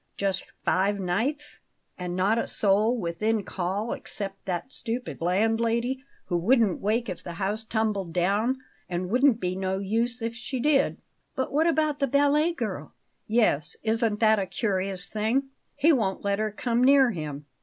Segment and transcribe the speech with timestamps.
[0.17, 1.59] Just five nights;
[1.95, 7.33] and not a soul within call except that stupid landlady, who wouldn't wake if the
[7.33, 8.57] house tumbled down,
[8.89, 10.97] and would be no use if she did."
[11.35, 12.95] "But what about the ballet girl?"
[13.27, 15.49] "Yes; isn't that a curious thing?
[15.75, 17.45] He won't let her come near him.